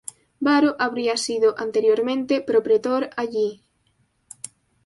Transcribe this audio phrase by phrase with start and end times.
[0.39, 3.61] Varo había sido anteriormente propretor allí.